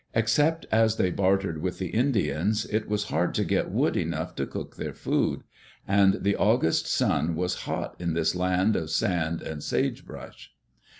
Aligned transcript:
Except 0.15 0.65
as 0.71 0.95
they 0.95 1.11
bartered 1.11 1.61
with 1.61 1.77
the 1.77 1.89
Indians, 1.89 2.65
it 2.65 2.89
was 2.89 3.09
hard 3.09 3.35
to 3.35 3.43
get 3.45 3.69
wood 3.69 3.95
enough 3.95 4.33
to 4.37 4.47
cook 4.47 4.75
their 4.75 4.95
food. 4.95 5.43
And 5.87 6.23
the 6.23 6.35
August 6.35 6.87
sun 6.87 7.35
was 7.35 7.53
hot 7.69 7.97
in 7.99 8.15
this 8.15 8.33
land 8.33 8.75
of 8.75 8.89
sand 8.89 9.43
and 9.43 9.61
sagebrush. 9.61 10.53